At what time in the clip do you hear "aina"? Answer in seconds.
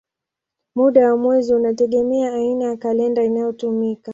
2.33-2.65